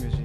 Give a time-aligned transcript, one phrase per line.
[0.00, 0.21] music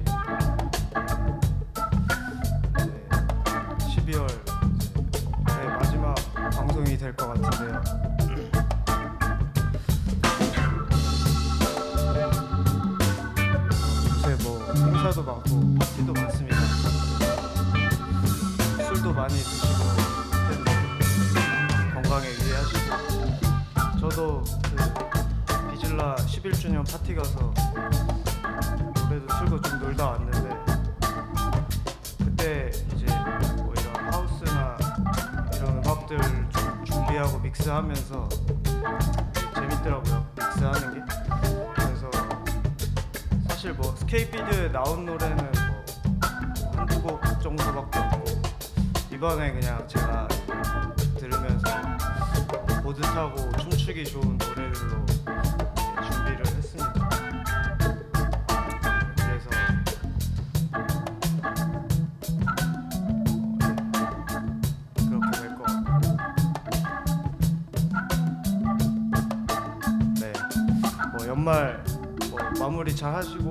[72.98, 73.47] 잘 하시고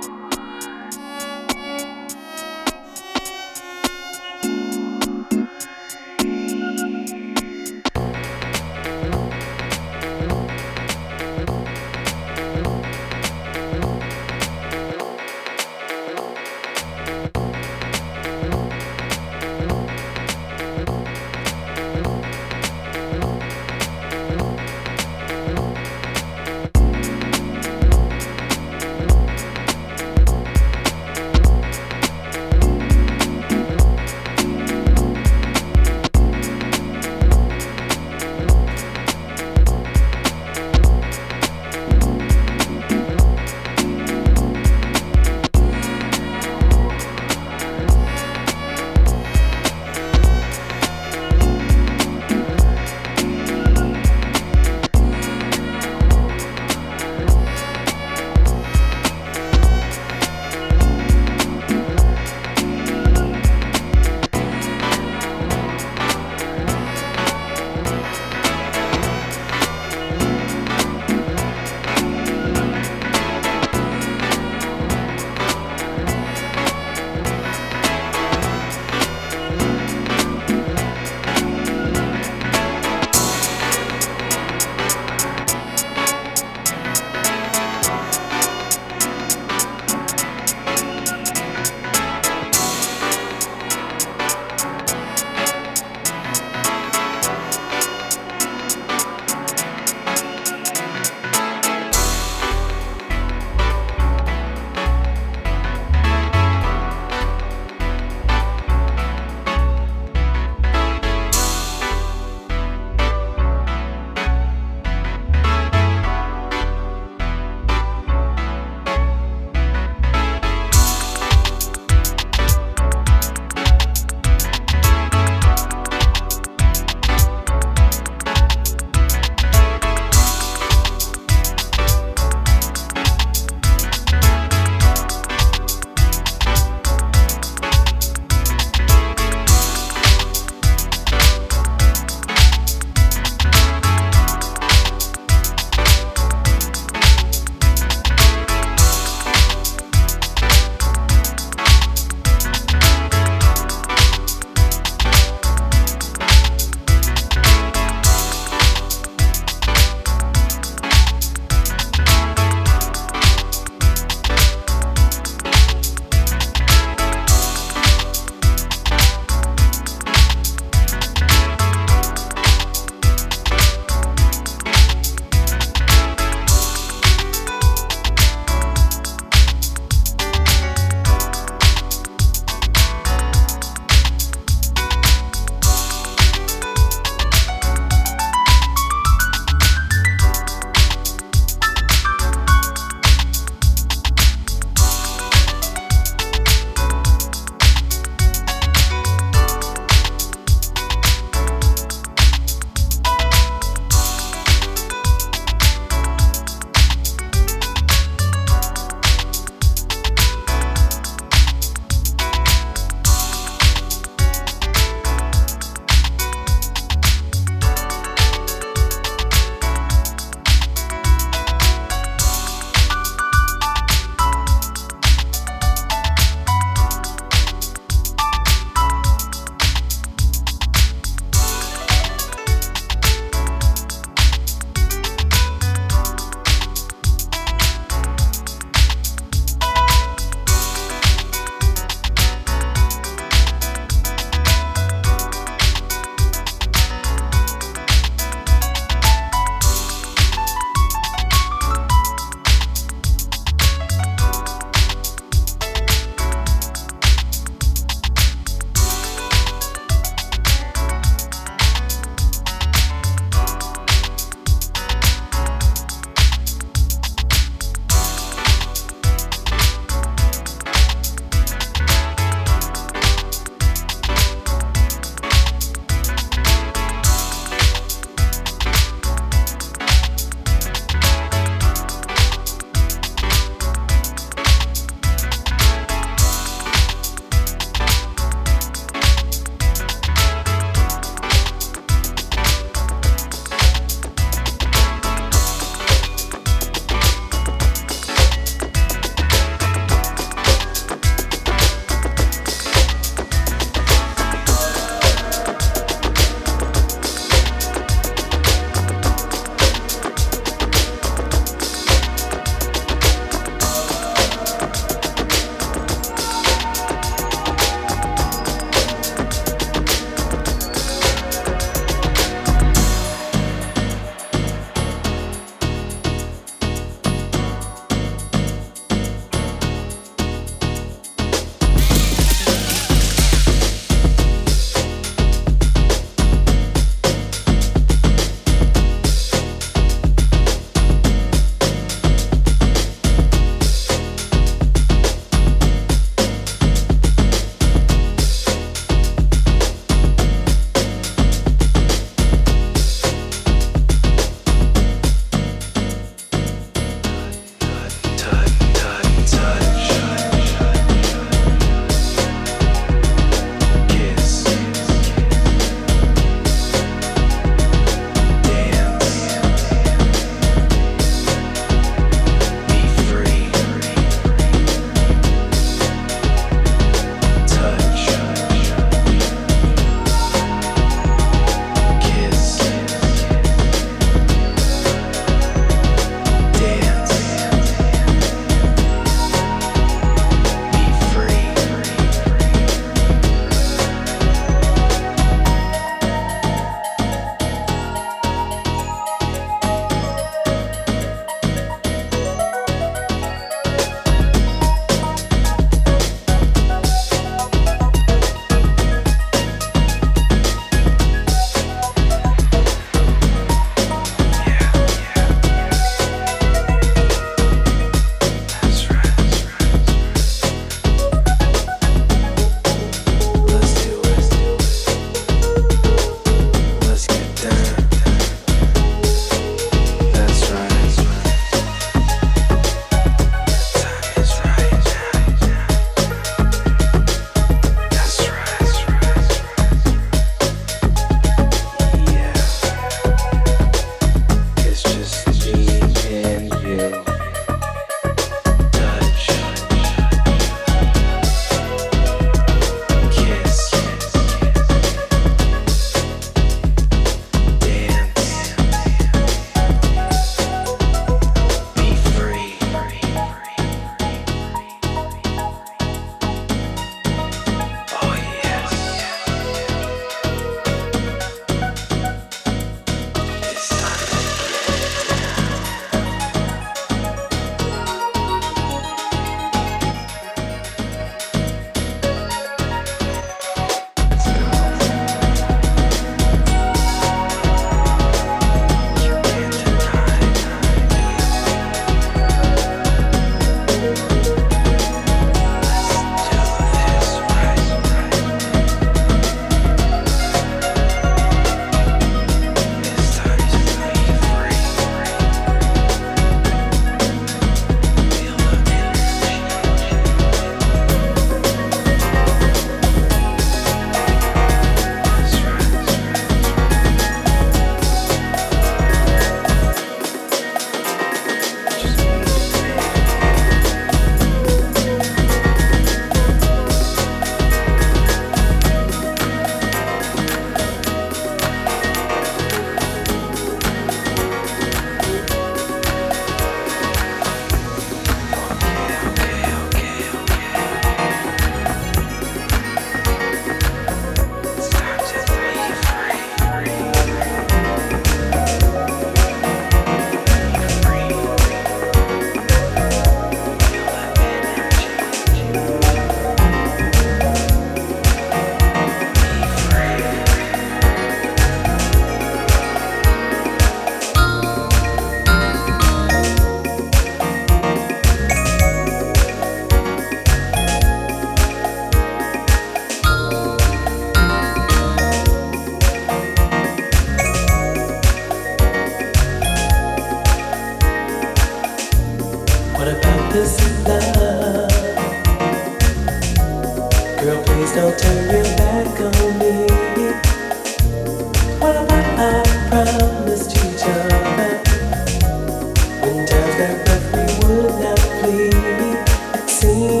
[599.33, 600.00] disregard